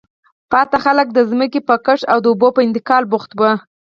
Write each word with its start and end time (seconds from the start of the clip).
پاتې 0.51 0.77
خلک 0.85 1.07
د 1.13 1.19
ځمکې 1.29 1.59
په 1.67 1.75
کښت 1.85 2.05
او 2.11 2.17
د 2.21 2.25
اوبو 2.31 2.47
په 2.55 2.61
انتقال 2.67 3.03
بوخت 3.11 3.31
وو. 3.35 3.51